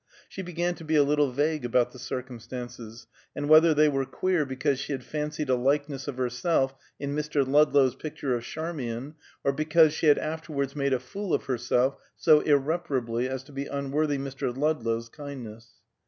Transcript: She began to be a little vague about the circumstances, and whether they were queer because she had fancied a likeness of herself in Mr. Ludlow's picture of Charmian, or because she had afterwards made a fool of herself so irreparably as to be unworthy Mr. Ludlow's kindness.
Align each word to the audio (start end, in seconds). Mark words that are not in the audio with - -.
She 0.27 0.41
began 0.41 0.73
to 0.73 0.83
be 0.83 0.95
a 0.95 1.03
little 1.03 1.31
vague 1.31 1.63
about 1.63 1.91
the 1.91 1.99
circumstances, 1.99 3.05
and 3.35 3.47
whether 3.47 3.71
they 3.71 3.87
were 3.87 4.03
queer 4.03 4.47
because 4.47 4.79
she 4.79 4.93
had 4.93 5.03
fancied 5.03 5.47
a 5.47 5.53
likeness 5.53 6.07
of 6.07 6.17
herself 6.17 6.73
in 6.99 7.15
Mr. 7.15 7.47
Ludlow's 7.47 7.93
picture 7.93 8.33
of 8.33 8.41
Charmian, 8.41 9.13
or 9.43 9.53
because 9.53 9.93
she 9.93 10.07
had 10.07 10.17
afterwards 10.17 10.75
made 10.75 10.93
a 10.93 10.99
fool 10.99 11.35
of 11.35 11.43
herself 11.45 11.97
so 12.15 12.39
irreparably 12.39 13.29
as 13.29 13.43
to 13.43 13.51
be 13.51 13.67
unworthy 13.67 14.17
Mr. 14.17 14.51
Ludlow's 14.57 15.07
kindness. 15.07 15.69